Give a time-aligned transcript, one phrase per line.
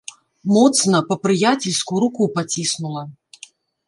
[0.53, 3.03] Моцна, па-прыяцельску руку паціснула.